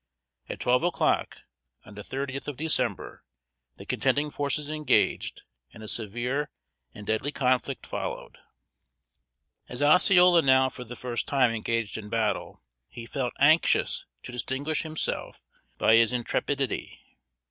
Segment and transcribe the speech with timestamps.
[0.49, 1.41] At twelve o'clock,
[1.85, 3.23] on the thirtieth of December,
[3.77, 6.49] the contending forces engaged, and a severe
[6.91, 8.39] and deadly conflict followed.
[9.69, 14.81] As Osceola now for the first time engaged in battle, he felt anxious to distinguish
[14.81, 15.39] himself
[15.77, 16.99] by his intrepidity.